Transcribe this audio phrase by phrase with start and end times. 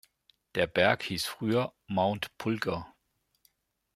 [0.55, 2.91] Der Berg hieß früher "Mount Pulgar".